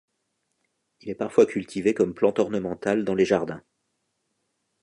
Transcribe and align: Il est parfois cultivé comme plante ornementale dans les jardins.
Il 1.01 1.11
est 1.11 1.13
parfois 1.13 1.45
cultivé 1.45 1.93
comme 1.93 2.15
plante 2.15 2.39
ornementale 2.39 3.05
dans 3.05 3.13
les 3.13 3.23
jardins. 3.23 3.61